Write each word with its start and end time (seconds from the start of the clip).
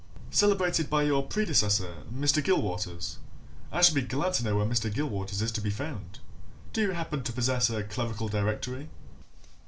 "Celebrated 0.31 0.89
by 0.89 1.03
your 1.03 1.21
predecessor, 1.21 1.97
Mr. 2.11 2.43
Gilwaters. 2.43 3.17
I 3.71 3.83
should 3.83 3.93
be 3.93 4.01
glad 4.01 4.33
to 4.33 4.43
know 4.43 4.55
where 4.55 4.65
Mr. 4.65 4.91
Gilwaters 4.91 5.43
is 5.43 5.51
to 5.51 5.61
be 5.61 5.69
found. 5.69 6.17
Do 6.73 6.81
you 6.81 6.93
happen 6.93 7.21
to 7.21 7.31
possess 7.31 7.69
a 7.69 7.83
clerical 7.83 8.27
directory?" 8.27 8.89